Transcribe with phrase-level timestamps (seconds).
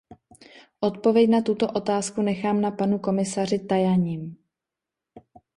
[0.79, 4.35] Odpověď na tuto otázku nechám na panu komisaři Tajanim.